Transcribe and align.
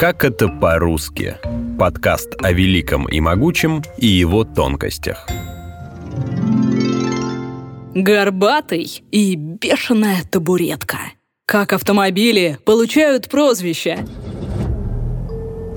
Как 0.00 0.24
это 0.24 0.48
по-русски? 0.48 1.36
Подкаст 1.78 2.30
о 2.38 2.52
великом 2.52 3.06
и 3.06 3.20
могучем 3.20 3.82
и 3.98 4.06
его 4.06 4.44
тонкостях. 4.44 5.28
Горбатый 7.94 9.04
и 9.10 9.34
бешеная 9.34 10.22
табуретка. 10.24 10.96
Как 11.44 11.74
автомобили 11.74 12.58
получают 12.64 13.28
прозвище? 13.28 13.98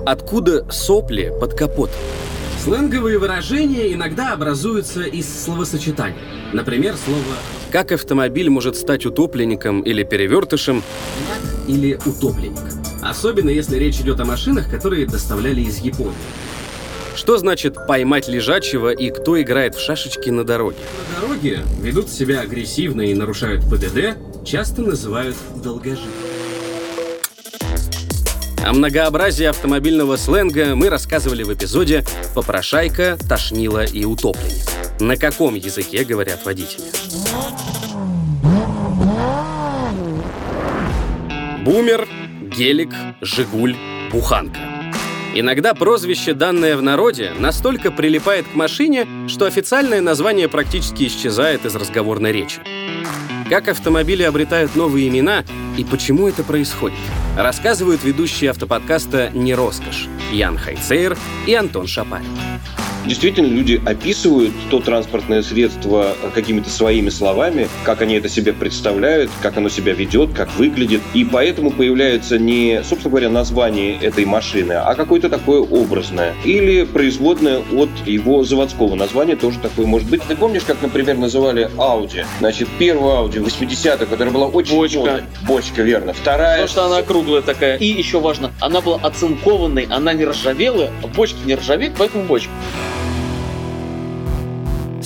Откуда 0.05 0.71
сопли 0.71 1.29
под 1.41 1.53
капотом? 1.53 1.99
Сленговые 2.63 3.17
выражения 3.17 3.91
иногда 3.91 4.31
образуются 4.31 5.01
из 5.01 5.27
словосочетаний. 5.27 6.15
Например, 6.53 6.95
слово 6.95 7.21
Как 7.73 7.91
автомобиль 7.91 8.49
может 8.49 8.77
стать 8.77 9.05
утопленником 9.05 9.81
или 9.81 10.03
перевертышем? 10.03 10.81
или 11.67 11.99
«утопленник». 12.05 12.61
Особенно 13.01 13.49
если 13.49 13.75
речь 13.77 13.99
идет 13.99 14.21
о 14.21 14.25
машинах, 14.25 14.69
которые 14.69 15.05
доставляли 15.05 15.59
из 15.59 15.79
Японии. 15.79 16.13
Что 17.17 17.37
значит 17.37 17.75
поймать 17.85 18.29
лежачего 18.29 18.91
и 18.91 19.09
кто 19.09 19.41
играет 19.41 19.75
в 19.75 19.81
шашечки 19.81 20.29
на 20.29 20.45
дороге? 20.45 20.77
На 21.09 21.21
дороге 21.21 21.59
ведут 21.81 22.09
себя 22.09 22.39
агрессивно 22.41 23.01
и 23.01 23.13
нарушают 23.13 23.65
ПДД, 23.69 24.17
часто 24.45 24.83
называют 24.83 25.35
долгожителями. 25.61 26.32
О 28.63 28.71
многообразии 28.71 29.45
автомобильного 29.45 30.15
сленга 30.15 30.73
мы 30.75 30.89
рассказывали 30.89 31.43
в 31.43 31.53
эпизоде 31.53 32.05
«Попрошайка, 32.33 33.17
тошнило 33.27 33.83
и 33.83 34.05
утопленник». 34.05 34.63
На 35.01 35.17
каком 35.17 35.55
языке 35.55 36.05
говорят 36.05 36.45
водители? 36.45 36.85
Бумер, 41.65 42.07
гелик, 42.55 42.93
жигуль, 43.19 43.75
буханка. 44.13 44.59
Иногда 45.35 45.73
прозвище, 45.73 46.33
данное 46.33 46.77
в 46.77 46.81
народе, 46.81 47.33
настолько 47.37 47.91
прилипает 47.91 48.45
к 48.47 48.55
машине, 48.55 49.05
что 49.27 49.45
официальное 49.45 49.99
название 49.99 50.47
практически 50.47 51.07
исчезает 51.07 51.65
из 51.65 51.75
разговорной 51.75 52.31
речи. 52.31 52.61
Как 53.53 53.67
автомобили 53.67 54.23
обретают 54.23 54.75
новые 54.75 55.09
имена 55.09 55.43
и 55.77 55.83
почему 55.83 56.27
это 56.27 56.43
происходит, 56.43 56.97
рассказывают 57.37 58.03
ведущие 58.03 58.49
автоподкаста 58.49 59.29
«Не 59.31 59.53
роскошь» 59.53 60.07
Ян 60.31 60.57
Хайцейр 60.57 61.15
и 61.45 61.53
Антон 61.53 61.85
Шапарин. 61.85 62.25
Действительно, 63.05 63.47
люди 63.47 63.81
описывают 63.85 64.53
то 64.69 64.79
транспортное 64.79 65.41
средство 65.41 66.15
какими-то 66.33 66.69
своими 66.69 67.09
словами, 67.09 67.67
как 67.83 68.01
они 68.01 68.15
это 68.15 68.29
себе 68.29 68.53
представляют, 68.53 69.29
как 69.41 69.57
оно 69.57 69.69
себя 69.69 69.93
ведет, 69.93 70.33
как 70.33 70.53
выглядит. 70.55 71.01
И 71.13 71.25
поэтому 71.25 71.71
появляется 71.71 72.37
не, 72.37 72.81
собственно 72.83 73.11
говоря, 73.11 73.29
название 73.29 73.97
этой 73.99 74.25
машины, 74.25 74.73
а 74.73 74.95
какое-то 74.95 75.29
такое 75.29 75.59
образное. 75.59 76.33
Или 76.45 76.83
производное 76.85 77.61
от 77.73 77.89
его 78.05 78.43
заводского 78.43 78.95
названия, 78.95 79.35
тоже 79.35 79.59
такое 79.59 79.85
может 79.85 80.09
быть. 80.09 80.21
Ты 80.23 80.35
помнишь, 80.35 80.63
как, 80.63 80.81
например, 80.81 81.17
называли 81.17 81.69
Audi? 81.77 82.25
Значит, 82.39 82.69
первую 82.79 83.13
Audi 83.13 83.43
80-х, 83.43 84.05
которая 84.05 84.33
была 84.33 84.47
очень... 84.47 84.75
Бочка. 84.75 84.99
модной. 84.99 85.23
Бочка, 85.45 85.81
верно. 85.81 86.13
Вторая... 86.13 86.61
Потому 86.61 86.67
что 86.69 86.85
она 86.85 87.01
круглая 87.01 87.41
такая. 87.41 87.77
И 87.77 87.85
еще 87.85 88.19
важно, 88.19 88.51
она 88.59 88.81
была 88.81 88.97
оцинкованной, 88.97 89.87
она 89.89 90.13
не 90.13 90.25
ржавела, 90.25 90.89
а 91.03 91.07
бочки 91.07 91.37
не 91.45 91.55
ржавеют, 91.55 91.95
поэтому 91.97 92.23
бочка. 92.23 92.51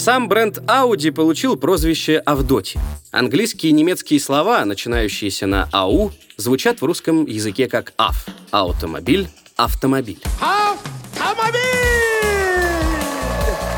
Сам 0.08 0.30
бренд 0.30 0.60
Audi 0.60 1.12
получил 1.12 1.58
прозвище 1.58 2.20
Авдотья. 2.20 2.80
Английские 3.12 3.72
и 3.72 3.74
немецкие 3.74 4.22
слова, 4.22 4.64
начинающиеся 4.64 5.48
на 5.48 5.68
«ау», 5.74 6.14
звучат 6.38 6.80
в 6.80 6.86
русском 6.86 7.26
языке 7.26 7.68
как 7.68 7.92
«ав»— 7.98 8.26
автомобиль, 8.52 9.28
автомобиль. 9.58 10.22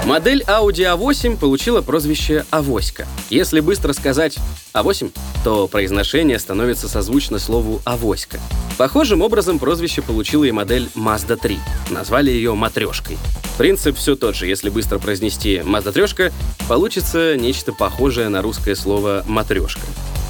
Модель 0.06 0.44
Audi 0.44 0.86
A8 0.96 1.40
получила 1.40 1.82
прозвище 1.82 2.46
«Авоська». 2.52 3.08
Если 3.32 3.60
быстро 3.60 3.94
сказать 3.94 4.38
«А8», 4.76 5.12
то 5.44 5.68
произношение 5.68 6.38
становится 6.38 6.88
созвучно 6.88 7.40
слову 7.40 7.82
«авоська». 7.86 8.40
Похожим 8.78 9.24
образом 9.24 9.58
прозвище 9.58 10.04
получила 10.04 10.44
и 10.44 10.52
модель 10.52 10.90
Mazda 10.96 11.38
3. 11.38 11.58
Назвали 11.90 12.30
ее 12.30 12.54
«Матрешкой». 12.54 13.18
Принцип 13.60 13.98
все 13.98 14.16
тот 14.16 14.38
же. 14.38 14.48
Если 14.48 14.70
быстро 14.70 15.00
произнести 15.00 15.58
«Mazda 15.58 15.92
трешка», 15.92 16.32
получится 16.70 17.36
нечто 17.36 17.74
похожее 17.74 18.30
на 18.30 18.42
русское 18.42 18.74
слово 18.74 19.26
«матрешка». 19.28 19.82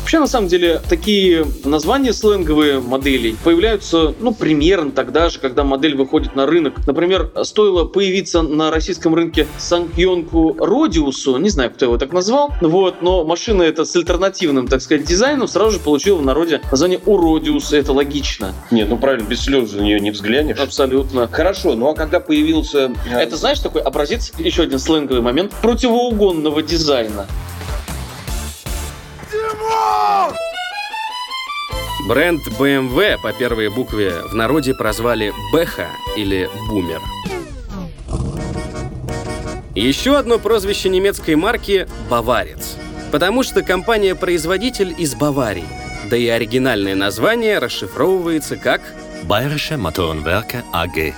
Вообще, 0.09 0.21
на 0.21 0.25
самом 0.25 0.47
деле, 0.47 0.81
такие 0.89 1.45
названия 1.65 2.13
сленговые 2.13 2.79
моделей 2.79 3.35
появляются, 3.43 4.15
ну, 4.19 4.33
примерно 4.33 4.89
тогда 4.89 5.29
же, 5.29 5.37
когда 5.37 5.63
модель 5.63 5.95
выходит 5.95 6.35
на 6.35 6.47
рынок. 6.47 6.73
Например, 6.87 7.31
стоило 7.43 7.85
появиться 7.85 8.41
на 8.41 8.71
российском 8.71 9.13
рынке 9.13 9.45
Санкьонку 9.59 10.55
Родиусу, 10.57 11.37
не 11.37 11.49
знаю, 11.49 11.69
кто 11.69 11.85
его 11.85 11.99
так 11.99 12.11
назвал, 12.11 12.51
вот, 12.59 13.03
но 13.03 13.23
машина 13.23 13.61
эта 13.61 13.85
с 13.85 13.95
альтернативным, 13.95 14.67
так 14.67 14.81
сказать, 14.81 15.05
дизайном 15.05 15.47
сразу 15.47 15.73
же 15.73 15.79
получила 15.79 16.17
в 16.17 16.25
народе 16.25 16.59
название 16.71 16.99
Уродиус, 17.05 17.71
это 17.71 17.93
логично. 17.93 18.55
Нет, 18.71 18.89
ну 18.89 18.97
правильно, 18.97 19.27
без 19.27 19.43
слез 19.43 19.69
за 19.69 19.83
нее 19.83 19.99
не 19.99 20.09
взглянешь. 20.09 20.57
Абсолютно. 20.57 21.27
Хорошо, 21.27 21.75
ну 21.75 21.87
а 21.87 21.93
когда 21.93 22.19
появился... 22.19 22.91
э, 23.11 23.15
Это, 23.15 23.37
знаешь, 23.37 23.59
такой 23.59 23.83
образец, 23.83 24.31
еще 24.39 24.63
один 24.63 24.79
сленговый 24.79 25.21
момент, 25.21 25.53
противоугонного 25.61 26.63
дизайна. 26.63 27.27
Бренд 32.09 32.41
BMW 32.47 33.21
по 33.21 33.31
первой 33.33 33.69
букве 33.69 34.23
в 34.23 34.33
народе 34.33 34.73
прозвали 34.73 35.31
Бэха 35.53 35.89
или 36.17 36.49
Бумер. 36.67 36.99
Еще 39.75 40.17
одно 40.17 40.39
прозвище 40.39 40.89
немецкой 40.89 41.35
марки– 41.35 41.87
Баварец. 42.09 42.77
Потому 43.11 43.43
что 43.43 43.61
компания-производитель 43.61 44.95
из 44.97 45.13
Баварии. 45.13 45.67
Да 46.09 46.17
и 46.17 46.27
оригинальное 46.27 46.95
название 46.95 47.59
расшифровывается 47.59 48.57
как 48.57 48.81
Bayerische 49.25 49.77
Motorenwerke 49.79 50.63
AG. 50.73 51.13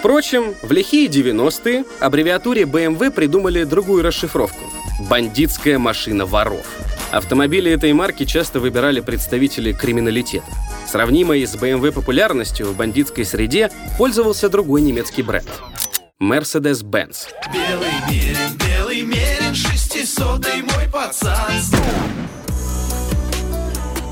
Впрочем, 0.00 0.56
в 0.60 0.72
лихие 0.72 1.06
90-е 1.06 1.84
аббревиатуре 2.00 2.62
BMW 2.62 3.12
придумали 3.12 3.62
другую 3.62 4.02
расшифровку– 4.02 4.64
«бандитская 5.08 5.78
машина 5.78 6.26
воров». 6.26 6.66
Автомобили 7.12 7.70
этой 7.70 7.92
марки 7.92 8.24
часто 8.24 8.58
выбирали 8.58 9.00
представители 9.00 9.72
криминалитета. 9.72 10.46
Сравнимой 10.86 11.46
с 11.46 11.54
BMW 11.54 11.92
популярностью 11.92 12.66
в 12.66 12.76
бандитской 12.76 13.26
среде 13.26 13.70
пользовался 13.98 14.48
другой 14.48 14.80
немецкий 14.80 15.22
бренд– 15.22 15.48
Mercedes-Benz. 16.22 17.28
Белый 17.52 17.92
мерин, 18.08 18.58
белый 18.58 19.02
мерин, 19.02 19.54
шестисотый 19.54 20.62
мой 20.62 20.88
пацан. 20.90 21.52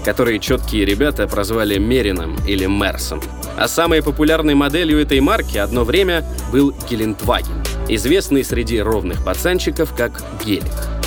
которые 0.05 0.39
четкие 0.39 0.84
ребята 0.84 1.28
прозвали 1.28 1.78
Мерином 1.78 2.37
или 2.47 2.66
Мерсом. 2.66 3.22
А 3.56 3.69
самой 3.69 4.03
популярной 4.03 4.55
моделью 4.55 4.99
этой 4.99 5.21
марки 5.21 5.59
одно 5.59 5.84
время 5.84 6.25
был 6.50 6.75
Гелендваген, 6.89 7.62
известный 7.89 8.43
среди 8.43 8.81
ровных 8.81 9.25
пацанчиков 9.25 9.94
как 9.94 10.22
Гелик. 10.44 11.00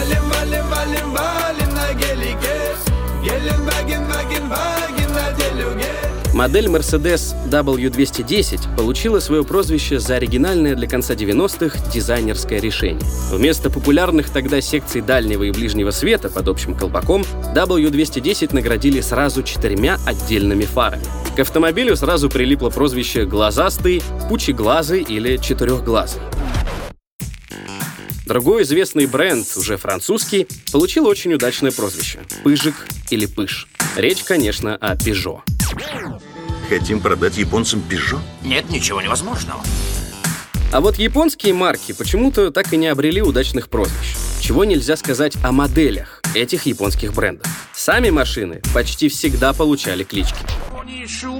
Валим, 0.00 0.30
валим, 0.30 0.64
валим, 0.70 1.12
валим 1.12 1.74
на 1.74 1.92
гелике. 1.92 2.74
Гелен, 3.22 3.60
ваген, 3.66 4.02
ваген, 4.06 4.48
ваген 4.48 5.12
на 5.12 5.32
делюге. 5.36 5.84
Модель 6.32 6.68
Mercedes 6.68 7.34
W210 7.50 8.76
получила 8.78 9.20
свое 9.20 9.44
прозвище 9.44 9.98
за 9.98 10.14
оригинальное 10.14 10.74
для 10.74 10.88
конца 10.88 11.12
90-х 11.12 11.90
дизайнерское 11.92 12.60
решение. 12.60 13.06
Вместо 13.30 13.68
популярных 13.68 14.30
тогда 14.30 14.62
секций 14.62 15.02
дальнего 15.02 15.42
и 15.42 15.50
ближнего 15.50 15.90
света 15.90 16.30
под 16.30 16.48
общим 16.48 16.74
колпаком 16.74 17.22
W210 17.54 18.54
наградили 18.54 19.02
сразу 19.02 19.42
четырьмя 19.42 19.98
отдельными 20.06 20.64
фарами. 20.64 21.04
К 21.36 21.40
автомобилю 21.40 21.94
сразу 21.94 22.30
прилипло 22.30 22.70
прозвище 22.70 23.26
«глазастый», 23.26 24.02
«пучеглазый» 24.30 25.02
или 25.02 25.36
«четырехглазый». 25.36 26.22
Другой 28.30 28.62
известный 28.62 29.06
бренд, 29.06 29.44
уже 29.56 29.76
французский, 29.76 30.46
получил 30.70 31.08
очень 31.08 31.34
удачное 31.34 31.72
прозвище– 31.72 32.20
«Пыжик» 32.44 32.86
или 33.10 33.26
«Пыш». 33.26 33.66
Речь, 33.96 34.22
конечно, 34.22 34.76
о 34.76 34.94
«Пежо». 34.94 35.42
Хотим 36.68 37.00
продать 37.00 37.38
японцам 37.38 37.82
Пежо? 37.82 38.20
Нет 38.44 38.70
ничего 38.70 39.02
невозможного. 39.02 39.60
А 40.72 40.80
вот 40.80 40.94
японские 40.94 41.54
марки 41.54 41.90
почему-то 41.90 42.52
так 42.52 42.72
и 42.72 42.76
не 42.76 42.86
обрели 42.86 43.20
удачных 43.20 43.68
прозвищ. 43.68 44.14
Чего 44.40 44.64
нельзя 44.64 44.96
сказать 44.96 45.34
о 45.42 45.50
моделях 45.50 46.22
этих 46.32 46.66
японских 46.66 47.12
брендов. 47.12 47.48
Сами 47.74 48.10
машины 48.10 48.62
почти 48.72 49.08
всегда 49.08 49.52
получали 49.52 50.04
клички. 50.04 50.38
Коничуа! 50.70 51.32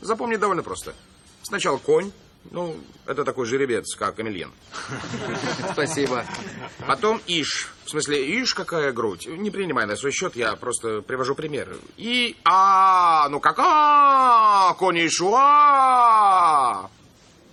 Запомни 0.00 0.36
довольно 0.36 0.62
просто. 0.62 0.94
Сначала 1.42 1.78
конь, 1.78 2.12
Ну, 2.50 2.76
это 3.06 3.24
такой 3.24 3.46
жеребец, 3.46 3.94
как 3.94 4.18
Эмильен. 4.18 4.50
Спасибо. 5.72 6.24
Потом 6.86 7.20
Иш. 7.26 7.68
В 7.84 7.90
смысле, 7.90 8.42
Иш, 8.42 8.54
какая 8.54 8.92
грудь. 8.92 9.26
Не 9.28 9.50
принимай 9.50 9.86
на 9.86 9.96
свой 9.96 10.12
счет, 10.12 10.36
я 10.36 10.56
просто 10.56 11.02
привожу 11.02 11.34
пример. 11.34 11.76
И... 11.96 12.36
А, 12.44 13.28
ну 13.28 13.40
кака, 13.40 14.74
конишуа. 14.78 15.40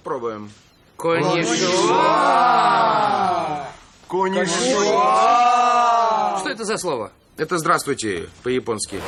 Пробуем. 0.03 0.51
Конишуа. 0.95 2.07
Конишуа. 4.07 5.27
Что 6.39 6.49
это 6.49 6.63
за 6.63 6.77
слово? 6.77 7.11
Это 7.37 7.57
здравствуйте, 7.59 8.29
по-японски. 8.41 9.01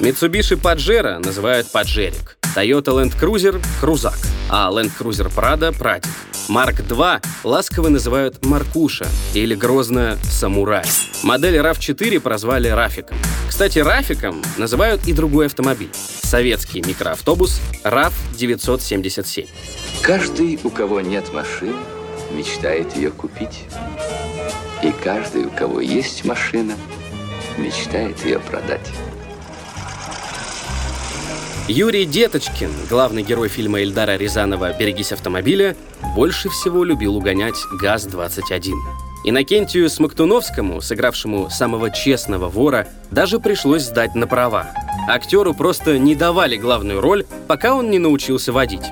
Mitsubishi 0.00 0.56
Pajero 0.60 1.18
называют 1.18 1.70
Паджерик. 1.72 2.36
Toyota 2.54 2.92
Land 2.92 3.18
Cruiser— 3.18 3.64
Крузак, 3.80 4.18
а 4.50 4.70
Land 4.70 4.92
Cruiser 4.98 5.32
Prado— 5.34 5.76
Прадик. 5.78 6.10
Марк 6.48 6.80
II 6.80 7.22
ласково 7.44 7.88
называют 7.88 8.44
Маркуша 8.44 9.06
или 9.32 9.54
грозно 9.54 10.18
Самурай. 10.24 10.84
Модель 11.22 11.56
RAV4 11.56 12.20
прозвали 12.20 12.68
Рафиком. 12.68 13.16
Кстати, 13.48 13.78
Рафиком 13.78 14.42
называют 14.58 15.06
и 15.06 15.12
другой 15.12 15.46
автомобиль— 15.46 15.90
советский 16.22 16.82
микроавтобус 16.82 17.60
RAV-977. 17.84 19.48
Каждый, 20.02 20.58
у 20.62 20.70
кого 20.70 21.00
нет 21.00 21.32
машины, 21.32 21.74
мечтает 22.32 22.96
ее 22.96 23.10
купить. 23.10 23.64
И 24.82 24.92
каждый, 25.04 25.46
у 25.46 25.50
кого 25.50 25.80
есть 25.80 26.24
машина, 26.24 26.74
мечтает 27.56 28.24
ее 28.24 28.40
продать. 28.40 28.90
Юрий 31.68 32.04
Деточкин, 32.04 32.70
главный 32.90 33.22
герой 33.22 33.48
фильма 33.48 33.82
Эльдара 33.82 34.16
Рязанова 34.16 34.76
«Берегись 34.76 35.12
автомобиля», 35.12 35.76
больше 36.16 36.48
всего 36.48 36.82
любил 36.82 37.16
угонять 37.16 37.54
ГАЗ-21. 37.80 38.72
Иннокентию 39.24 39.88
Смоктуновскому, 39.88 40.80
сыгравшему 40.80 41.50
самого 41.50 41.90
честного 41.90 42.48
вора, 42.48 42.88
даже 43.12 43.38
пришлось 43.38 43.84
сдать 43.84 44.16
на 44.16 44.26
права. 44.26 44.74
Актеру 45.08 45.54
просто 45.54 45.98
не 45.98 46.16
давали 46.16 46.56
главную 46.56 47.00
роль, 47.00 47.24
пока 47.46 47.74
он 47.74 47.90
не 47.90 48.00
научился 48.00 48.52
водить. 48.52 48.82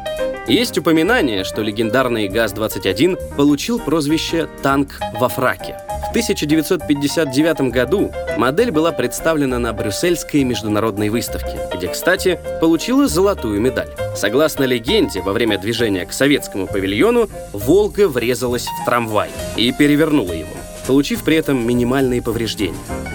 Есть 0.50 0.76
упоминание, 0.76 1.44
что 1.44 1.62
легендарный 1.62 2.26
ГАЗ-21 2.26 3.36
получил 3.36 3.78
прозвище 3.78 4.48
«танк 4.64 4.98
во 5.20 5.28
фраке». 5.28 5.76
В 6.08 6.10
1959 6.10 7.70
году 7.70 8.10
модель 8.36 8.72
была 8.72 8.90
представлена 8.90 9.60
на 9.60 9.72
Брюссельской 9.72 10.42
международной 10.42 11.08
выставке, 11.08 11.56
где, 11.72 11.86
кстати, 11.86 12.40
получила 12.60 13.06
золотую 13.06 13.60
медаль. 13.60 13.90
Согласно 14.16 14.64
легенде, 14.64 15.20
во 15.20 15.32
время 15.32 15.56
движения 15.56 16.04
к 16.04 16.12
советскому 16.12 16.66
павильону 16.66 17.30
«Волга» 17.52 18.08
врезалась 18.08 18.66
в 18.66 18.84
трамвай 18.84 19.30
и 19.56 19.70
перевернула 19.70 20.32
его, 20.32 20.50
получив 20.88 21.22
при 21.22 21.36
этом 21.36 21.64
минимальные 21.64 22.22
повреждения. 22.22 22.74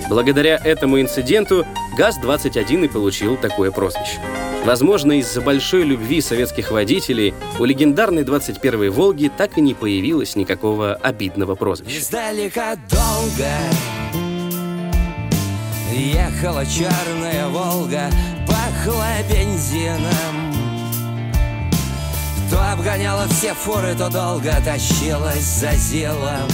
Благодаря 0.10 0.56
этому 0.64 1.02
инциденту 1.02 1.66
ГАЗ-21 1.98 2.86
и 2.86 2.88
получил 2.88 3.36
такое 3.36 3.72
прозвище. 3.72 4.22
Возможно, 4.66 5.20
из-за 5.20 5.42
большой 5.42 5.84
любви 5.84 6.22
советских 6.22 6.72
водителей 6.72 7.36
у 7.60 7.66
легендарной 7.66 8.24
21-й 8.24 8.90
«Волги» 8.90 9.32
так 9.38 9.60
и 9.60 9.62
не 9.62 9.76
появилось 9.76 10.36
никакого 10.36 10.96
обидного 10.96 11.54
прозвища. 11.54 12.00
Издалека 12.00 12.76
долго 12.90 13.48
Ехала 15.94 16.66
черная 16.66 17.48
Волга 17.50 18.10
Пахла 18.48 19.14
бензином 19.30 20.54
То 22.50 22.74
обгоняла 22.74 23.28
все 23.28 23.54
фуры, 23.54 23.94
то 23.96 24.10
долго 24.10 24.52
тащилась 24.66 25.44
за 25.44 25.74
зилом 25.74 26.50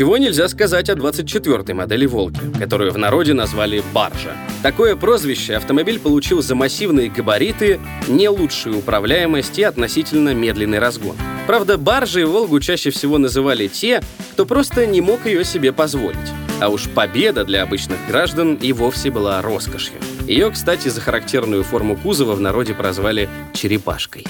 Чего 0.00 0.16
нельзя 0.16 0.48
сказать 0.48 0.88
о 0.88 0.94
24-й 0.94 1.74
модели 1.74 2.06
«Волги», 2.06 2.40
которую 2.58 2.90
в 2.90 2.96
народе 2.96 3.34
назвали 3.34 3.82
«Баржа». 3.92 4.34
Такое 4.62 4.96
прозвище 4.96 5.56
автомобиль 5.56 6.00
получил 6.00 6.40
за 6.40 6.54
массивные 6.54 7.10
габариты, 7.10 7.78
не 8.08 8.30
лучшую 8.30 8.78
управляемость 8.78 9.58
и 9.58 9.62
относительно 9.62 10.32
медленный 10.32 10.78
разгон. 10.78 11.16
Правда, 11.46 11.76
баржей 11.76 12.24
«Волгу» 12.24 12.60
чаще 12.60 12.88
всего 12.88 13.18
называли 13.18 13.68
те, 13.68 14.00
кто 14.32 14.46
просто 14.46 14.86
не 14.86 15.02
мог 15.02 15.26
ее 15.26 15.44
себе 15.44 15.70
позволить. 15.70 16.16
А 16.62 16.70
уж 16.70 16.88
победа 16.88 17.44
для 17.44 17.62
обычных 17.62 17.98
граждан 18.08 18.54
и 18.54 18.72
вовсе 18.72 19.10
была 19.10 19.42
роскошью. 19.42 19.96
Ее, 20.26 20.50
кстати, 20.50 20.88
за 20.88 21.02
характерную 21.02 21.62
форму 21.62 21.94
кузова 21.94 22.34
в 22.34 22.40
народе 22.40 22.72
прозвали 22.72 23.28
«черепашкой». 23.52 24.26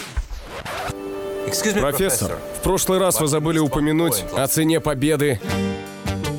Профессор, 1.50 2.38
в 2.58 2.62
прошлый 2.62 3.00
раз 3.00 3.20
вы 3.20 3.26
забыли 3.26 3.58
упомянуть 3.58 4.25
о 4.37 4.47
цене 4.47 4.81
победы. 4.81 5.41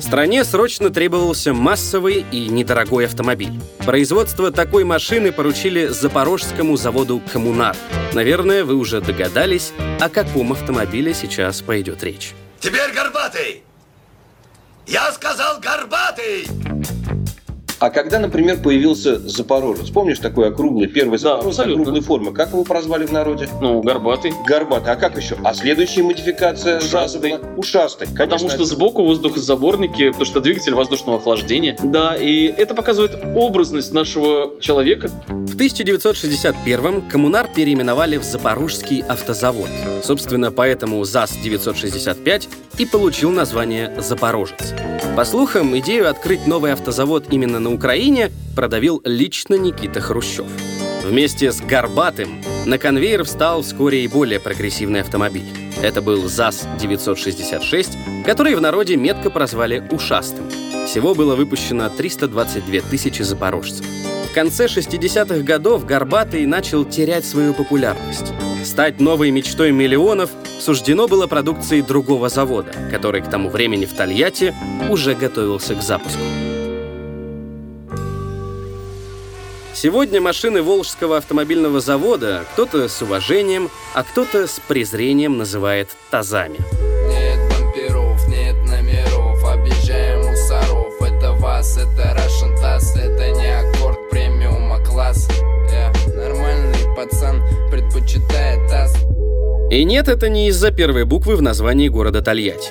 Стране 0.00 0.42
срочно 0.44 0.88
требовался 0.88 1.52
массовый 1.52 2.24
и 2.32 2.48
недорогой 2.48 3.06
автомобиль. 3.06 3.60
Производство 3.84 4.50
такой 4.50 4.84
машины 4.84 5.30
поручили 5.30 5.88
запорожскому 5.88 6.76
заводу 6.76 7.20
«Коммунар». 7.30 7.76
Наверное, 8.14 8.64
вы 8.64 8.74
уже 8.74 9.00
догадались, 9.02 9.72
о 10.00 10.08
каком 10.08 10.52
автомобиле 10.52 11.12
сейчас 11.12 11.60
пойдет 11.60 12.02
речь. 12.02 12.32
Теперь 12.58 12.92
горбатый! 12.94 13.62
Я 14.86 15.12
сказал 15.12 15.60
горбатый! 15.60 16.46
А 17.82 17.90
когда, 17.90 18.20
например, 18.20 18.58
появился 18.62 19.18
Запорожец, 19.28 19.90
помнишь 19.90 20.20
такой 20.20 20.50
округлый, 20.50 20.86
первый 20.86 21.18
Запорожец 21.18 21.58
абсолютно. 21.58 21.82
округлой 21.82 22.00
формы, 22.02 22.32
как 22.32 22.50
его 22.50 22.62
прозвали 22.62 23.06
в 23.06 23.10
народе? 23.12 23.48
Ну, 23.60 23.82
горбатый. 23.82 24.32
Горбатый. 24.46 24.92
А 24.92 24.94
как 24.94 25.16
еще? 25.16 25.36
А 25.42 25.52
следующая 25.52 26.04
модификация 26.04 26.78
Ушастый. 26.78 27.38
была? 27.38 27.40
Ушастый. 27.56 28.06
Конечно, 28.06 28.24
Потому 28.36 28.50
что 28.50 28.56
это- 28.62 28.64
сбоку 28.66 29.02
воздухозаборники, 29.04 30.10
потому 30.10 30.24
что 30.26 30.40
двигатель 30.40 30.74
воздушного 30.74 31.18
охлаждения. 31.18 31.76
Да, 31.82 32.14
и 32.14 32.46
это 32.46 32.76
показывает 32.76 33.18
образность 33.34 33.92
нашего 33.92 34.52
человека. 34.60 35.10
В 35.26 35.56
1961-м 35.56 37.08
коммунар 37.08 37.48
переименовали 37.52 38.16
в 38.16 38.22
Запорожский 38.22 39.00
автозавод. 39.08 39.68
Собственно, 40.04 40.52
поэтому 40.52 41.02
ЗАЗ-965 41.02 42.48
и 42.78 42.86
получил 42.86 43.30
название 43.32 43.92
«Запорожец». 44.00 44.72
По 45.16 45.26
слухам, 45.26 45.78
идею 45.78 46.08
открыть 46.08 46.46
новый 46.46 46.72
автозавод 46.72 47.26
именно 47.30 47.60
на 47.60 47.70
Украине 47.70 48.30
продавил 48.56 49.02
лично 49.04 49.56
Никита 49.56 50.00
Хрущев. 50.00 50.46
Вместе 51.04 51.52
с 51.52 51.60
«Горбатым» 51.60 52.40
на 52.64 52.78
конвейер 52.78 53.24
встал 53.24 53.60
вскоре 53.60 54.04
и 54.04 54.08
более 54.08 54.40
прогрессивный 54.40 55.02
автомобиль. 55.02 55.44
Это 55.82 56.00
был 56.00 56.26
ЗАЗ-966, 56.26 58.24
который 58.24 58.54
в 58.54 58.62
народе 58.62 58.96
метко 58.96 59.28
прозвали 59.28 59.86
«Ушастым». 59.90 60.50
Всего 60.86 61.14
было 61.14 61.36
выпущено 61.36 61.90
322 61.90 62.80
тысячи 62.88 63.20
запорожцев. 63.20 63.84
В 64.32 64.34
конце 64.34 64.64
60-х 64.64 65.42
годов 65.42 65.84
Горбатый 65.84 66.46
начал 66.46 66.86
терять 66.86 67.26
свою 67.26 67.52
популярность. 67.52 68.32
Стать 68.64 68.98
новой 68.98 69.30
мечтой 69.30 69.72
миллионов 69.72 70.30
суждено 70.58 71.06
было 71.06 71.26
продукции 71.26 71.82
другого 71.82 72.30
завода, 72.30 72.72
который 72.90 73.20
к 73.20 73.28
тому 73.28 73.50
времени 73.50 73.84
в 73.84 73.92
Тольятти 73.92 74.54
уже 74.88 75.14
готовился 75.14 75.74
к 75.74 75.82
запуску. 75.82 76.22
Сегодня 79.74 80.18
машины 80.22 80.62
Волжского 80.62 81.18
автомобильного 81.18 81.80
завода 81.80 82.46
кто-то 82.54 82.88
с 82.88 83.02
уважением, 83.02 83.68
а 83.92 84.02
кто-то 84.02 84.46
с 84.46 84.58
презрением 84.66 85.36
называет 85.36 85.90
тазами. 86.10 86.56
Предпочитает 98.12 98.68
таз 98.68 98.94
И 99.70 99.84
нет, 99.84 100.08
это 100.08 100.28
не 100.28 100.48
из-за 100.48 100.70
первой 100.70 101.04
буквы 101.04 101.36
в 101.36 101.42
названии 101.42 101.88
города 101.88 102.20
Тольятти. 102.20 102.70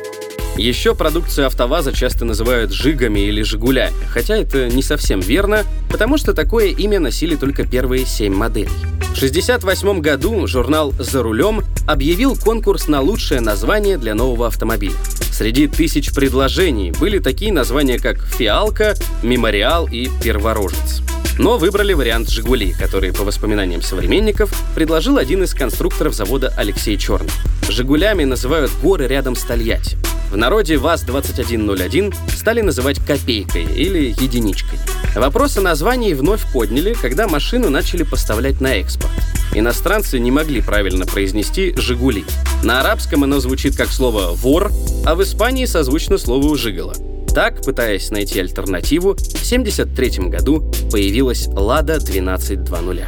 Еще 0.58 0.94
продукцию 0.94 1.48
АвтоВАЗа 1.48 1.94
часто 1.94 2.26
называют 2.26 2.72
«Жигами» 2.72 3.22
или 3.22 3.42
«Жигулями», 3.42 3.96
хотя 4.10 4.36
это 4.36 4.68
не 4.68 4.84
совсем 4.84 5.22
верно, 5.22 5.64
потому 5.90 6.18
что 6.18 6.34
такое 6.34 6.68
имя 6.68 7.00
носили 7.00 7.36
только 7.36 7.66
первые 7.66 8.06
семь 8.06 8.36
моделей. 8.36 8.70
В 9.00 9.18
1968 9.18 10.02
году 10.02 10.48
журнал 10.48 10.94
«За 11.00 11.24
рулем» 11.24 11.64
объявил 11.88 12.36
конкурс 12.36 12.88
на 12.88 13.02
лучшее 13.02 13.40
название 13.40 13.98
для 13.98 14.14
нового 14.14 14.48
автомобиля. 14.48 14.96
Среди 15.32 15.68
тысяч 15.68 16.14
предложений 16.14 16.94
были 17.00 17.20
такие 17.20 17.54
названия, 17.54 17.98
как 17.98 18.22
«Фиалка», 18.22 18.96
«Мемориал» 19.24 19.88
и 19.88 20.10
«Перворожец». 20.22 21.02
Но 21.38 21.58
выбрали 21.58 21.94
вариант 21.94 22.30
«Жигули», 22.30 22.74
который, 22.74 23.14
по 23.14 23.24
воспоминаниям 23.24 23.82
современников, 23.82 24.54
предложил 24.76 25.18
один 25.18 25.44
из 25.44 25.54
конструкторов 25.54 26.14
завода 26.14 26.54
Алексей 26.58 26.98
Черный. 26.98 27.32
«Жигулями» 27.70 28.24
называют 28.24 28.72
горы 28.82 29.08
рядом 29.08 29.36
с 29.36 29.44
Тольятти. 29.44 29.98
В 30.32 30.38
народе 30.38 30.78
ВАЗ-2101 30.78 32.16
стали 32.38 32.62
называть 32.62 33.06
«копейкой» 33.06 33.66
или 33.66 34.16
«единичкой». 34.18 34.80
Вопрос 35.16 35.58
о 35.58 35.62
названии 35.62 36.14
вновь 36.14 36.50
подняли, 36.54 36.94
когда 36.94 37.28
машину 37.28 37.70
начали 37.70 38.04
поставлять 38.04 38.62
на 38.62 38.76
экспорт. 38.76 39.12
Иностранцы 39.54 40.20
не 40.20 40.32
могли 40.32 40.62
правильно 40.62 41.06
произнести 41.06 41.74
«Жигули». 41.76 42.24
На 42.64 42.80
арабском 42.80 43.26
оно 43.26 43.42
звучит 43.42 43.76
как 43.76 43.90
слово 43.90 44.32
«вор», 44.32 44.72
а 45.06 45.16
в 45.16 45.24
Испании 45.24 45.66
созвучно 45.66 46.18
слову 46.18 46.56
«жигало». 46.56 46.96
Так, 47.34 47.62
пытаясь 47.62 48.12
найти 48.12 48.42
альтернативу, 48.42 49.16
в 49.16 49.22
1973 49.22 50.28
году 50.28 50.70
появилась 50.92 51.48
«Лада 51.48 51.96
1220». 51.96 53.06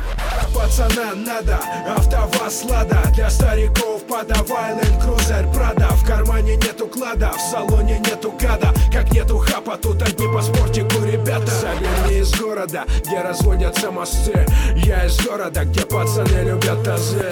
Пацанам 0.56 1.24
надо 1.26 1.60
АвтоВАЗ 1.98 2.64
Лада 2.70 3.04
Для 3.16 3.30
стариков 3.30 4.04
подавай 4.08 4.74
Land 4.74 5.02
Cruiser. 5.02 5.54
Прада 5.54 5.88
В 5.90 6.06
кармане 6.06 6.56
нету 6.56 6.88
клада, 6.88 7.32
в 7.32 7.52
салоне 7.52 8.00
нету 8.00 8.32
гада. 8.40 8.74
Как 8.94 9.12
нету 9.12 9.40
хапа, 9.40 9.78
тут 9.82 10.02
одни 10.02 10.28
по 10.28 10.42
спортику 10.42 11.04
ребята. 11.04 11.52
Загляни 11.52 12.22
из 12.22 12.32
города, 12.40 12.86
где 13.06 13.22
разводятся 13.22 13.92
мосты. 13.92 14.46
Я 14.76 15.06
из 15.06 15.20
города, 15.26 15.66
где 15.66 15.82
пацаны 15.82 16.44
любят 16.46 16.84
тазы 16.84 17.32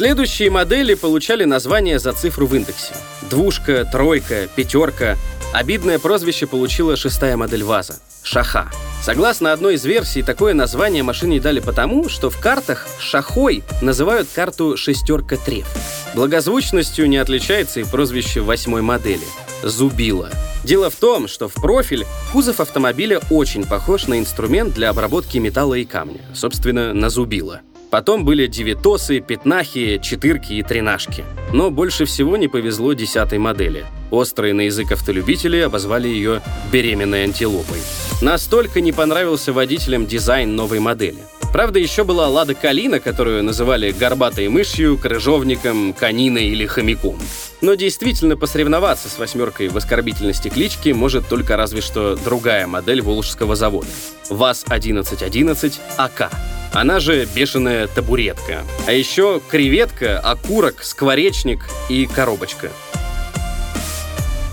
Следующие 0.00 0.48
модели 0.48 0.94
получали 0.94 1.44
название 1.44 1.98
за 1.98 2.14
цифру 2.14 2.46
в 2.46 2.56
индексе. 2.56 2.94
Двушка, 3.28 3.84
тройка, 3.84 4.48
пятерка. 4.56 5.18
Обидное 5.52 5.98
прозвище 5.98 6.46
получила 6.46 6.96
шестая 6.96 7.36
модель 7.36 7.64
ВАЗа— 7.64 8.00
Шаха. 8.22 8.70
Согласно 9.02 9.52
одной 9.52 9.74
из 9.74 9.84
версий, 9.84 10.22
такое 10.22 10.54
название 10.54 11.02
машине 11.02 11.38
дали 11.38 11.60
потому, 11.60 12.08
что 12.08 12.30
в 12.30 12.40
картах 12.40 12.88
«Шахой» 12.98 13.62
называют 13.82 14.26
карту 14.34 14.74
«шестерка 14.78 15.36
треф». 15.36 15.66
Благозвучностью 16.14 17.06
не 17.06 17.18
отличается 17.18 17.80
и 17.80 17.84
прозвище 17.84 18.40
восьмой 18.40 18.80
модели— 18.80 19.26
«Зубила». 19.62 20.30
Дело 20.64 20.88
в 20.88 20.94
том, 20.94 21.28
что 21.28 21.46
в 21.46 21.52
профиль 21.52 22.06
кузов 22.32 22.60
автомобиля 22.60 23.20
очень 23.28 23.66
похож 23.66 24.06
на 24.06 24.18
инструмент 24.18 24.72
для 24.72 24.88
обработки 24.88 25.36
металла 25.36 25.74
и 25.74 25.84
камня, 25.84 26.22
собственно, 26.34 26.94
на 26.94 27.10
зубило. 27.10 27.60
Потом 27.90 28.24
были 28.24 28.46
девятосы, 28.46 29.20
пятнахи, 29.20 29.98
четырки 30.02 30.52
и 30.52 30.62
тринашки. 30.62 31.24
Но 31.52 31.70
больше 31.70 32.04
всего 32.04 32.36
не 32.36 32.46
повезло 32.46 32.92
десятой 32.92 33.38
модели. 33.38 33.84
Острые 34.10 34.54
на 34.54 34.62
язык 34.62 34.92
автолюбителей 34.92 35.66
обозвали 35.66 36.08
ее 36.08 36.40
«беременной 36.72 37.24
антилопой». 37.24 37.78
Настолько 38.22 38.80
не 38.80 38.92
понравился 38.92 39.52
водителям 39.52 40.06
дизайн 40.06 40.54
новой 40.54 40.78
модели. 40.78 41.18
Правда, 41.52 41.80
еще 41.80 42.04
была 42.04 42.28
«Лада 42.28 42.54
Калина», 42.54 43.00
которую 43.00 43.42
называли 43.42 43.90
горбатой 43.90 44.48
мышью, 44.48 44.96
крыжовником, 44.96 45.92
кониной 45.92 46.46
или 46.46 46.64
хомяком. 46.66 47.18
Но 47.60 47.74
действительно 47.74 48.36
посоревноваться 48.36 49.08
с 49.08 49.18
восьмеркой 49.18 49.68
в 49.68 49.76
оскорбительности 49.76 50.48
клички 50.48 50.90
может 50.90 51.28
только 51.28 51.56
разве 51.56 51.80
что 51.80 52.14
другая 52.14 52.68
модель 52.68 53.02
Волжского 53.02 53.56
завода. 53.56 53.88
ВАЗ-1111 54.28 55.80
АК. 55.96 56.30
Она 56.72 57.00
же 57.00 57.26
бешеная 57.34 57.88
табуретка. 57.88 58.62
А 58.86 58.92
еще 58.92 59.40
креветка, 59.50 60.20
окурок, 60.20 60.82
скворечник 60.84 61.60
и 61.88 62.06
коробочка. 62.06 62.70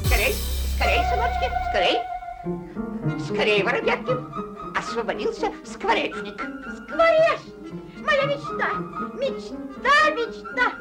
Скорей, 0.06 0.34
скорей, 0.76 1.02
сыночки, 1.10 1.52
скорей. 1.70 1.98
Скорей, 3.24 3.64
воробятки. 3.64 4.14
Освободился 4.76 5.48
скворечник. 5.64 6.42
Скворечник. 6.84 7.74
Моя 8.04 8.24
мечта. 8.26 8.70
Мечта, 9.14 10.10
мечта. 10.16 10.74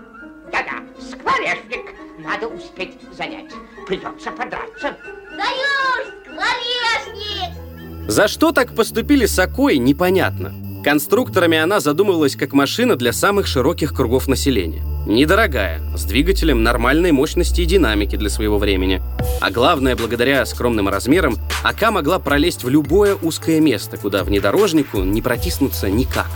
Да-да, 0.50 0.82
скворечник. 0.98 1.94
Надо 2.18 2.48
успеть 2.48 2.96
занять. 3.16 3.52
Придется 3.86 4.30
подраться. 4.30 4.96
Даешь, 5.36 6.14
скворечник! 6.24 8.08
За 8.08 8.26
что 8.26 8.52
так 8.52 8.74
поступили 8.74 9.26
с 9.26 9.38
Окой, 9.38 9.78
непонятно. 9.78 10.65
Конструкторами 10.86 11.58
она 11.58 11.80
задумывалась 11.80 12.36
как 12.36 12.52
машина 12.52 12.94
для 12.94 13.12
самых 13.12 13.48
широких 13.48 13.92
кругов 13.92 14.28
населения. 14.28 14.84
Недорогая, 15.04 15.82
с 15.96 16.04
двигателем 16.04 16.62
нормальной 16.62 17.10
мощности 17.10 17.62
и 17.62 17.64
динамики 17.64 18.14
для 18.14 18.30
своего 18.30 18.56
времени. 18.56 19.02
А 19.40 19.50
главное, 19.50 19.96
благодаря 19.96 20.46
скромным 20.46 20.88
размерам, 20.88 21.38
АК 21.64 21.90
могла 21.90 22.20
пролезть 22.20 22.62
в 22.62 22.68
любое 22.68 23.16
узкое 23.16 23.58
место, 23.58 23.96
куда 23.96 24.22
внедорожнику 24.22 25.02
не 25.02 25.22
протиснуться 25.22 25.90
никак. 25.90 26.30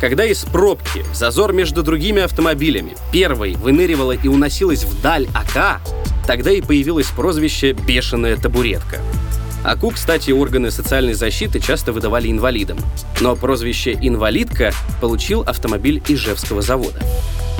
Когда 0.00 0.24
из 0.24 0.44
пробки, 0.44 1.02
в 1.12 1.16
зазор 1.16 1.52
между 1.52 1.82
другими 1.82 2.22
автомобилями, 2.22 2.94
первой 3.12 3.54
выныривала 3.54 4.12
и 4.12 4.28
уносилась 4.28 4.84
вдаль 4.84 5.26
АК, 5.34 5.80
тогда 6.28 6.52
и 6.52 6.60
появилось 6.60 7.08
прозвище 7.08 7.72
«бешеная 7.72 8.36
табуретка». 8.36 9.00
АКУ, 9.66 9.90
кстати, 9.90 10.30
органы 10.30 10.70
социальной 10.70 11.14
защиты 11.14 11.60
часто 11.60 11.92
выдавали 11.92 12.30
инвалидам. 12.30 12.78
Но 13.20 13.34
прозвище 13.34 13.98
«инвалидка» 14.00 14.72
получил 15.00 15.42
автомобиль 15.42 16.02
Ижевского 16.06 16.62
завода. 16.62 17.00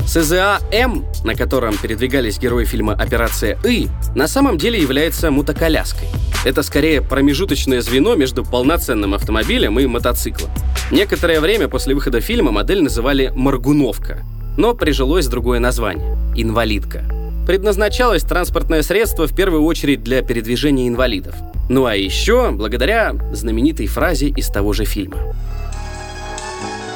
СЗА-М, 0.07 1.05
на 1.25 1.35
котором 1.35 1.77
передвигались 1.77 2.39
герои 2.39 2.65
фильма 2.65 2.93
«Операция 2.93 3.59
И», 3.65 3.89
на 4.15 4.29
самом 4.29 4.57
деле 4.57 4.81
является 4.81 5.33
мотоколяской. 5.33 6.07
Это 6.45 6.63
скорее 6.63 7.03
промежуточное 7.03 7.81
звено 7.81 8.15
между 8.15 8.45
полноценным 8.45 9.15
автомобилем 9.15 9.81
и 9.81 9.87
мотоциклом. 9.87 10.51
Некоторое 10.93 11.41
время 11.41 11.67
после 11.67 11.97
выхода 11.97 12.21
фильма 12.21 12.53
модель 12.53 12.83
называли 12.83 13.33
«Моргуновка», 13.35 14.23
но 14.57 14.75
прижилось 14.75 15.27
другое 15.27 15.59
название— 15.59 16.17
«Инвалидка». 16.37 17.05
Предназначалось 17.47 18.23
транспортное 18.23 18.83
средство 18.83 19.27
в 19.27 19.35
первую 19.35 19.65
очередь 19.65 20.05
для 20.05 20.23
передвижения 20.23 20.87
инвалидов. 20.89 21.35
Ну 21.69 21.87
а 21.87 21.97
еще 21.97 22.53
благодаря 22.53 23.17
знаменитой 23.33 23.87
фразе 23.87 24.29
из 24.29 24.49
того 24.49 24.73
же 24.73 24.85
фильма. 24.85 25.19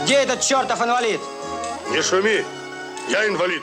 Где 0.04 0.14
этот 0.14 0.40
чертов 0.40 0.80
инвалид? 0.80 1.20
Не 1.92 2.02
шуми, 2.02 2.44
я 3.10 3.26
инвалид. 3.26 3.62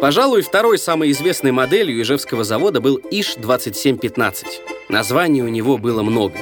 Пожалуй, 0.00 0.42
второй 0.42 0.78
самой 0.78 1.10
известной 1.12 1.52
моделью 1.52 2.02
Ижевского 2.02 2.44
завода 2.44 2.80
был 2.80 2.98
ИШ-2715. 3.10 4.44
Названий 4.88 5.42
у 5.42 5.48
него 5.48 5.78
было 5.78 6.02
много. 6.02 6.36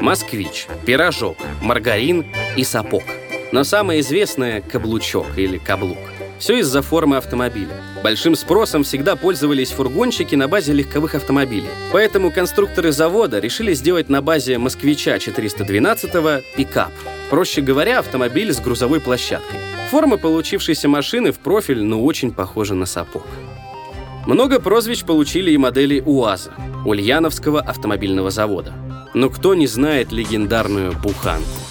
Москвич, 0.00 0.66
пирожок, 0.84 1.38
маргарин 1.62 2.26
и 2.56 2.64
сапог. 2.64 3.02
Но 3.50 3.64
самое 3.64 4.00
известное— 4.00 4.60
каблучок 4.72 5.38
или 5.38 5.58
каблук. 5.58 5.98
Все 6.38 6.60
из-за 6.60 6.82
формы 6.82 7.16
автомобиля. 7.16 7.74
Большим 8.02 8.36
спросом 8.36 8.84
всегда 8.84 9.16
пользовались 9.16 9.72
фургонщики 9.72 10.36
на 10.36 10.46
базе 10.46 10.72
легковых 10.72 11.16
автомобилей. 11.16 11.68
Поэтому 11.92 12.30
конструкторы 12.30 12.92
завода 12.92 13.40
решили 13.40 13.74
сделать 13.74 14.08
на 14.08 14.22
базе 14.22 14.56
«Москвича 14.58 15.16
412» 15.16 16.44
пикап. 16.56 16.92
Проще 17.28 17.60
говоря, 17.60 17.98
автомобиль 17.98 18.52
с 18.52 18.60
грузовой 18.60 19.00
площадкой. 19.00 19.58
Форма 19.90 20.16
получившейся 20.16 20.88
машины 20.88 21.32
в 21.32 21.38
профиль, 21.38 21.82
но 21.82 22.04
очень 22.04 22.32
похожа 22.32 22.74
на 22.74 22.86
сапог. 22.86 23.26
Много 24.26 24.60
прозвищ 24.60 25.04
получили 25.04 25.50
и 25.50 25.56
модели 25.56 26.02
УАЗа, 26.04 26.52
Ульяновского 26.84 27.60
автомобильного 27.60 28.30
завода. 28.30 28.74
Но 29.14 29.30
кто 29.30 29.54
не 29.54 29.66
знает 29.66 30.12
легендарную 30.12 30.92
«Буханку»? 30.92 31.67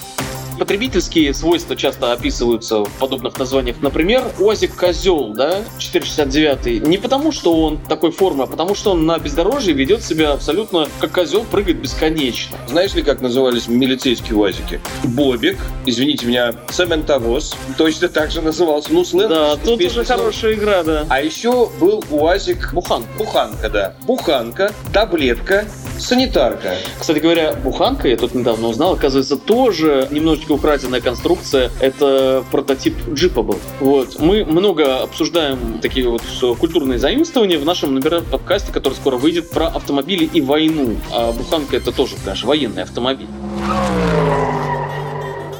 Потребительские 0.57 1.33
свойства 1.33 1.75
часто 1.75 2.13
описываются 2.13 2.83
в 2.83 2.91
подобных 2.99 3.37
названиях. 3.37 3.77
Например, 3.81 4.23
УАЗик 4.39 4.75
Козел, 4.75 5.33
да, 5.33 5.63
469. 5.77 6.87
Не 6.87 6.97
потому, 6.97 7.31
что 7.31 7.53
он 7.53 7.77
такой 7.77 8.11
формы, 8.11 8.45
а 8.45 8.47
потому, 8.47 8.73
что 8.75 8.91
он 8.91 9.05
на 9.05 9.17
бездорожье 9.19 9.73
ведет 9.73 10.03
себя 10.03 10.33
абсолютно 10.33 10.87
как 10.99 11.11
козел, 11.11 11.43
прыгает 11.43 11.79
бесконечно. 11.79 12.57
Знаешь 12.67 12.93
ли, 12.95 13.03
как 13.03 13.21
назывались 13.21 13.67
милицейские 13.67 14.35
УАЗики? 14.37 14.81
Бобик, 15.03 15.57
извините 15.85 16.25
меня, 16.25 16.53
цементовоз, 16.69 17.55
точно 17.77 18.07
так 18.09 18.31
же 18.31 18.41
назывался. 18.41 18.91
Ну, 18.91 19.05
сленг. 19.05 19.29
Да, 19.29 19.55
тут 19.57 19.81
уже 19.81 20.03
хорошая 20.05 20.53
игра, 20.53 20.83
да. 20.83 21.05
А 21.09 21.21
еще 21.21 21.69
был 21.79 22.03
УАЗик... 22.09 22.73
Буханка. 22.73 23.09
Буханка, 23.17 23.69
да. 23.69 23.93
Буханка, 24.03 24.73
таблетка, 24.93 25.65
санитарка. 25.99 26.75
Кстати 26.99 27.19
говоря, 27.19 27.53
буханка, 27.53 28.07
я 28.07 28.17
тут 28.17 28.33
недавно 28.33 28.67
узнал, 28.67 28.93
оказывается, 28.93 29.37
тоже 29.37 30.07
немножечко 30.11 30.53
украденная 30.53 31.01
конструкция. 31.01 31.71
Это 31.79 32.43
прототип 32.51 32.95
джипа 33.13 33.41
был. 33.41 33.59
Вот. 33.79 34.19
Мы 34.19 34.45
много 34.45 35.01
обсуждаем 35.01 35.79
такие 35.81 36.07
вот 36.07 36.21
культурные 36.59 36.99
заимствования 36.99 37.57
в 37.57 37.65
нашем, 37.65 37.95
например, 37.95 38.23
подкасте, 38.23 38.71
который 38.71 38.93
скоро 38.93 39.17
выйдет 39.17 39.49
про 39.49 39.67
автомобили 39.67 40.25
и 40.25 40.41
войну. 40.41 40.95
А 41.11 41.31
буханка 41.31 41.77
это 41.77 41.91
тоже, 41.91 42.15
конечно, 42.23 42.47
военный 42.47 42.83
автомобиль. 42.83 43.27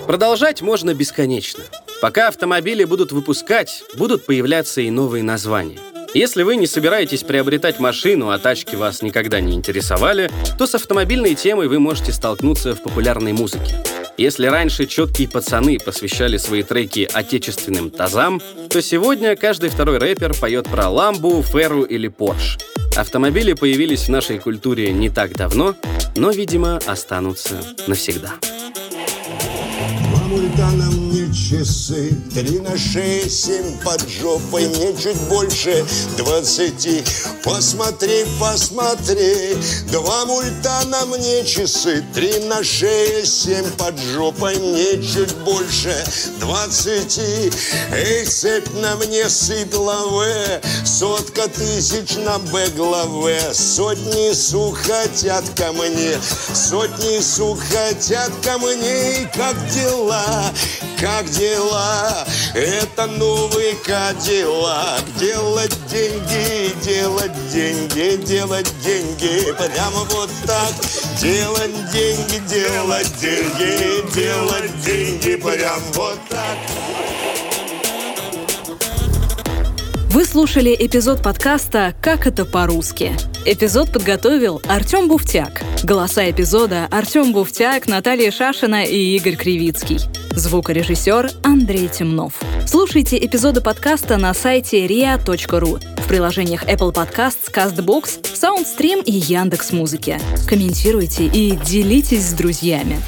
Продолжать 0.05 0.61
можно 0.61 0.93
бесконечно. 0.93 1.63
Пока 2.01 2.27
автомобили 2.27 2.83
будут 2.83 3.11
выпускать, 3.11 3.83
будут 3.97 4.25
появляться 4.25 4.81
и 4.81 4.89
новые 4.89 5.23
названия. 5.23 5.79
Если 6.13 6.43
вы 6.43 6.55
не 6.55 6.67
собираетесь 6.67 7.23
приобретать 7.23 7.79
машину, 7.79 8.29
а 8.29 8.39
тачки 8.39 8.75
вас 8.75 9.01
никогда 9.01 9.39
не 9.39 9.53
интересовали, 9.53 10.31
то 10.57 10.65
с 10.65 10.75
автомобильной 10.75 11.35
темой 11.35 11.67
вы 11.67 11.79
можете 11.79 12.11
столкнуться 12.11 12.75
в 12.75 12.81
популярной 12.81 13.33
музыке. 13.33 13.75
Если 14.17 14.47
раньше 14.47 14.87
четкие 14.87 15.27
пацаны 15.27 15.77
посвящали 15.77 16.37
свои 16.37 16.63
треки 16.63 17.07
отечественным 17.11 17.91
тазам, 17.91 18.41
то 18.69 18.81
сегодня 18.81 19.35
каждый 19.35 19.69
второй 19.69 19.99
рэпер 19.99 20.33
поет 20.33 20.67
про 20.67 20.89
Ламбу, 20.89 21.43
Феру 21.43 21.83
или 21.83 22.07
Порш. 22.07 22.57
Автомобили 22.95 23.53
появились 23.53 24.05
в 24.05 24.09
нашей 24.09 24.39
культуре 24.39 24.91
не 24.91 25.09
так 25.09 25.35
давно, 25.35 25.75
но, 26.15 26.31
видимо, 26.31 26.77
останутся 26.87 27.61
навсегда. 27.85 28.33
Два 30.55 31.06
часы, 31.33 32.15
три 32.33 32.59
на 32.59 32.77
шее, 32.77 33.29
семь 33.29 33.77
под 33.79 34.07
жопой, 34.09 34.67
мне 34.67 34.95
чуть 34.97 35.19
больше 35.29 35.85
двадцати. 36.17 37.03
Посмотри, 37.43 38.25
посмотри, 38.39 39.57
два 39.91 40.25
мульта 40.25 40.83
на 40.87 41.05
мне 41.05 41.45
часы, 41.45 42.03
три 42.13 42.39
на 42.39 42.63
шее, 42.63 43.25
семь 43.25 43.69
под 43.77 43.97
жопой, 43.99 44.57
мне 44.57 45.01
чуть 45.01 45.35
больше 45.37 45.95
двадцати. 46.39 47.51
Эй, 47.91 48.25
цепь 48.25 48.69
на 48.73 48.95
мне 48.97 49.29
сыплове, 49.29 50.61
сотка 50.85 51.47
тысяч 51.47 52.15
на 52.15 52.39
Б 52.39 52.67
главе, 52.75 53.41
сотни 53.53 54.33
сук 54.33 54.77
хотят 54.77 55.43
ко 55.55 55.71
мне, 55.73 56.19
сотни 56.53 57.19
сук 57.19 57.59
хотят 57.59 58.31
ко 58.43 58.57
мне, 58.57 59.29
как 59.33 59.55
дела, 59.73 60.51
как 60.99 61.29
дела? 61.29 62.25
Это 62.53 63.05
новый 63.07 63.75
Кадиллак. 63.85 65.03
Делать 65.19 65.75
деньги, 65.89 66.73
делать 66.83 67.31
деньги, 67.51 68.25
делать 68.25 68.71
деньги. 68.83 69.51
Прямо 69.53 70.03
вот 70.11 70.29
так. 70.45 70.73
Делать 71.19 71.91
деньги, 71.91 72.41
делать 72.47 73.13
деньги, 73.19 74.13
делать 74.13 74.81
деньги. 74.83 75.35
Прямо 75.35 75.81
вот 75.93 76.19
так. 76.29 76.57
Вы 80.11 80.25
слушали 80.25 80.75
эпизод 80.77 81.21
подкаста 81.21 81.93
«Как 82.01 82.25
это 82.25 82.43
по-русски». 82.43 83.15
Эпизод 83.49 83.93
подготовил 83.93 84.61
Артем 84.67 85.07
Буфтяк. 85.07 85.63
Голоса 85.81 86.29
эпизода 86.29 86.85
Артем 86.91 87.31
Буфтяк, 87.31 87.87
Наталья 87.87 88.29
Шашина 88.29 88.83
и 88.83 89.15
Игорь 89.15 89.37
Кривицкий. 89.37 90.01
Звукорежиссер 90.31 91.31
Андрей 91.43 91.87
Темнов. 91.87 92.33
Слушайте 92.65 93.17
эпизоды 93.17 93.61
подкаста 93.61 94.17
на 94.17 94.33
сайте 94.33 94.85
ria.ru, 94.85 95.79
в 95.79 96.07
приложениях 96.09 96.65
Apple 96.65 96.93
Podcasts, 96.93 97.49
CastBox, 97.49 98.21
SoundStream 98.33 99.01
и 99.05 99.13
Яндекс.Музыки. 99.13 100.19
Комментируйте 100.45 101.27
и 101.27 101.51
делитесь 101.51 102.25
с 102.25 102.33
друзьями. 102.33 103.01